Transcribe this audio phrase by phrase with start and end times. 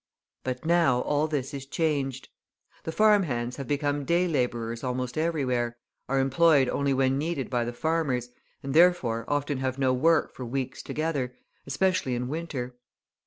[0.43, 2.29] But now all this is changed.
[2.85, 5.77] The farm hands have become day labourers almost everywhere,
[6.09, 8.29] are employed only when needed by the farmers,
[8.63, 11.35] and, therefore, often have no work for weeks together,
[11.67, 12.75] especially in winter.